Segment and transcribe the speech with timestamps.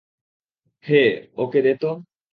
[0.85, 1.03] হে,
[1.37, 1.87] ওকে দে তো।